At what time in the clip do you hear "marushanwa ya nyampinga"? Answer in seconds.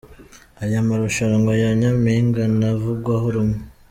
0.87-2.43